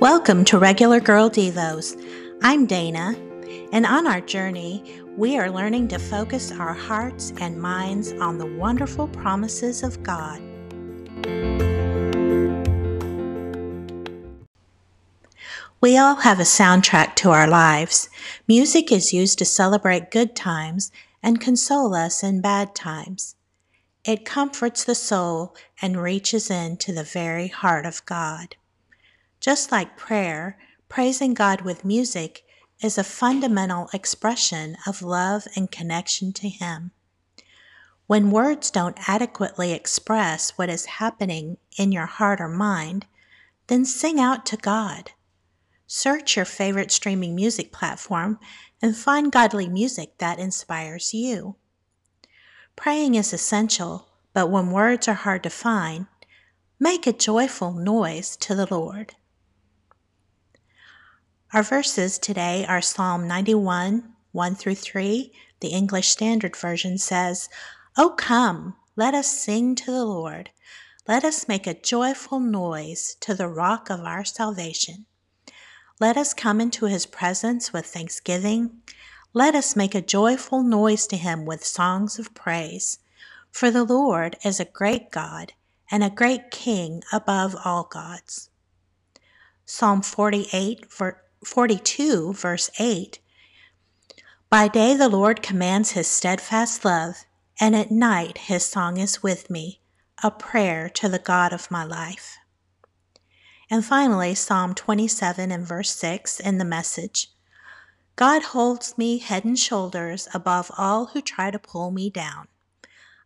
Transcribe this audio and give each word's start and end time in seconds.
Welcome 0.00 0.44
to 0.46 0.58
Regular 0.58 0.98
Girl 0.98 1.30
Devos. 1.30 1.96
I'm 2.42 2.66
Dana, 2.66 3.14
and 3.72 3.86
on 3.86 4.06
our 4.06 4.20
journey, 4.20 5.00
we 5.16 5.38
are 5.38 5.50
learning 5.50 5.88
to 5.88 5.98
focus 5.98 6.50
our 6.52 6.72
hearts 6.72 7.32
and 7.40 7.60
minds 7.60 8.12
on 8.12 8.38
the 8.38 8.46
wonderful 8.46 9.08
promises 9.08 9.82
of 9.82 10.02
God. 10.02 10.40
We 15.80 15.96
all 15.98 16.16
have 16.16 16.40
a 16.40 16.44
soundtrack 16.44 17.14
to 17.16 17.30
our 17.30 17.46
lives. 17.46 18.08
Music 18.48 18.90
is 18.90 19.12
used 19.12 19.38
to 19.38 19.44
celebrate 19.44 20.10
good 20.10 20.34
times 20.34 20.90
and 21.22 21.40
console 21.40 21.94
us 21.94 22.22
in 22.22 22.40
bad 22.40 22.74
times. 22.74 23.36
It 24.04 24.24
comforts 24.24 24.82
the 24.82 24.94
soul 24.94 25.54
and 25.80 26.02
reaches 26.02 26.50
into 26.50 26.92
the 26.92 27.04
very 27.04 27.48
heart 27.48 27.86
of 27.86 28.04
God. 28.06 28.56
Just 29.42 29.72
like 29.72 29.96
prayer, 29.96 30.56
praising 30.88 31.34
God 31.34 31.62
with 31.62 31.84
music 31.84 32.44
is 32.80 32.96
a 32.96 33.02
fundamental 33.02 33.88
expression 33.92 34.76
of 34.86 35.02
love 35.02 35.48
and 35.56 35.68
connection 35.68 36.32
to 36.34 36.48
Him. 36.48 36.92
When 38.06 38.30
words 38.30 38.70
don't 38.70 39.08
adequately 39.08 39.72
express 39.72 40.50
what 40.50 40.68
is 40.68 40.84
happening 41.02 41.56
in 41.76 41.90
your 41.90 42.06
heart 42.06 42.40
or 42.40 42.46
mind, 42.46 43.06
then 43.66 43.84
sing 43.84 44.20
out 44.20 44.46
to 44.46 44.56
God. 44.56 45.10
Search 45.88 46.36
your 46.36 46.44
favorite 46.44 46.92
streaming 46.92 47.34
music 47.34 47.72
platform 47.72 48.38
and 48.80 48.96
find 48.96 49.32
godly 49.32 49.68
music 49.68 50.18
that 50.18 50.38
inspires 50.38 51.12
you. 51.12 51.56
Praying 52.76 53.16
is 53.16 53.32
essential, 53.32 54.06
but 54.34 54.50
when 54.50 54.70
words 54.70 55.08
are 55.08 55.14
hard 55.14 55.42
to 55.42 55.50
find, 55.50 56.06
make 56.78 57.08
a 57.08 57.12
joyful 57.12 57.72
noise 57.72 58.36
to 58.36 58.54
the 58.54 58.72
Lord. 58.72 59.16
Our 61.54 61.62
verses 61.62 62.18
today 62.18 62.64
are 62.66 62.80
Psalm 62.80 63.28
91, 63.28 64.14
1 64.32 64.54
through 64.54 64.74
3. 64.74 65.30
The 65.60 65.68
English 65.68 66.08
Standard 66.08 66.56
Version 66.56 66.96
says, 66.96 67.50
Oh, 67.94 68.08
come, 68.08 68.74
let 68.96 69.12
us 69.12 69.38
sing 69.38 69.74
to 69.74 69.90
the 69.90 70.06
Lord. 70.06 70.48
Let 71.06 71.24
us 71.24 71.48
make 71.48 71.66
a 71.66 71.78
joyful 71.78 72.40
noise 72.40 73.18
to 73.20 73.34
the 73.34 73.48
rock 73.48 73.90
of 73.90 74.00
our 74.00 74.24
salvation. 74.24 75.04
Let 76.00 76.16
us 76.16 76.32
come 76.32 76.58
into 76.58 76.86
his 76.86 77.04
presence 77.04 77.70
with 77.70 77.84
thanksgiving. 77.84 78.80
Let 79.34 79.54
us 79.54 79.76
make 79.76 79.94
a 79.94 80.00
joyful 80.00 80.62
noise 80.62 81.06
to 81.08 81.18
him 81.18 81.44
with 81.44 81.66
songs 81.66 82.18
of 82.18 82.32
praise. 82.32 82.98
For 83.50 83.70
the 83.70 83.84
Lord 83.84 84.36
is 84.42 84.58
a 84.58 84.64
great 84.64 85.10
God 85.10 85.52
and 85.90 86.02
a 86.02 86.08
great 86.08 86.50
King 86.50 87.02
above 87.12 87.54
all 87.62 87.84
gods. 87.84 88.48
Psalm 89.66 90.00
48, 90.00 90.90
42, 91.44 92.34
verse 92.34 92.70
8 92.78 93.18
By 94.48 94.68
day 94.68 94.94
the 94.94 95.08
Lord 95.08 95.42
commands 95.42 95.92
his 95.92 96.06
steadfast 96.06 96.84
love, 96.84 97.24
and 97.58 97.74
at 97.74 97.90
night 97.90 98.38
his 98.38 98.64
song 98.64 98.96
is 98.96 99.22
with 99.22 99.50
me, 99.50 99.80
a 100.22 100.30
prayer 100.30 100.88
to 100.90 101.08
the 101.08 101.18
God 101.18 101.52
of 101.52 101.70
my 101.70 101.84
life. 101.84 102.38
And 103.68 103.84
finally, 103.84 104.34
Psalm 104.34 104.74
27 104.74 105.50
and 105.50 105.66
verse 105.66 105.90
6 105.96 106.38
in 106.38 106.58
the 106.58 106.64
message 106.64 107.32
God 108.14 108.42
holds 108.42 108.96
me 108.96 109.18
head 109.18 109.44
and 109.44 109.58
shoulders 109.58 110.28
above 110.32 110.70
all 110.78 111.06
who 111.06 111.20
try 111.20 111.50
to 111.50 111.58
pull 111.58 111.90
me 111.90 112.08
down. 112.08 112.46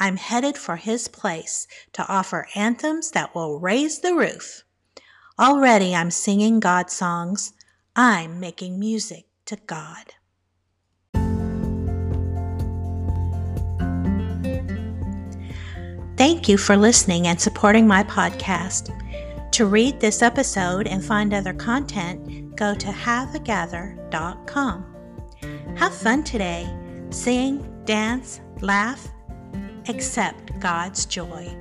I'm 0.00 0.16
headed 0.16 0.56
for 0.56 0.76
his 0.76 1.06
place 1.06 1.68
to 1.92 2.06
offer 2.08 2.48
anthems 2.56 3.10
that 3.10 3.34
will 3.34 3.60
raise 3.60 4.00
the 4.00 4.14
roof. 4.14 4.64
Already 5.38 5.94
I'm 5.94 6.10
singing 6.10 6.58
God 6.58 6.90
songs 6.90 7.52
I'm 8.02 8.40
making 8.40 8.80
music 8.80 9.26
to 9.44 9.56
God. 9.66 10.14
Thank 16.16 16.48
you 16.48 16.56
for 16.56 16.78
listening 16.78 17.26
and 17.26 17.38
supporting 17.38 17.86
my 17.86 18.02
podcast. 18.04 18.96
To 19.52 19.66
read 19.66 20.00
this 20.00 20.22
episode 20.22 20.86
and 20.86 21.04
find 21.04 21.34
other 21.34 21.52
content, 21.52 22.56
go 22.56 22.74
to 22.74 22.86
haveagather.com. 22.86 24.86
Have 25.76 25.94
fun 25.94 26.24
today. 26.24 26.74
Sing, 27.10 27.82
dance, 27.84 28.40
laugh, 28.62 29.08
accept 29.88 30.58
God's 30.58 31.04
joy. 31.04 31.54